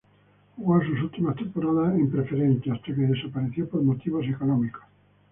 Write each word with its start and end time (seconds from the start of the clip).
Jugó 0.57 0.83
sus 0.83 0.99
últimas 0.99 1.35
temporadas 1.35 1.93
en 1.93 2.09
Preferente 2.11 2.71
hasta 2.71 2.85
que 2.85 2.93
desapareció 3.03 3.69
por 3.69 3.83
motivos 3.83 4.25
económicos. 4.25 4.81